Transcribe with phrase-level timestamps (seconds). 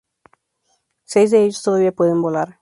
[1.03, 2.59] Seis de ellos todavía pueden volar.